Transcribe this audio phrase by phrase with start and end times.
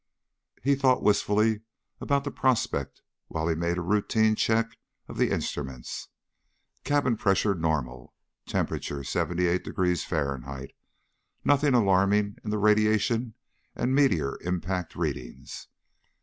[0.63, 1.61] He thought wistfully
[1.99, 6.07] about the prospect while he made a routine check of the instruments.
[6.83, 8.15] Cabin pressure normal...
[8.47, 10.67] temperature 78 degrees F....
[11.45, 13.35] nothing alarming in the radiation
[13.75, 15.67] and meteor impact readings.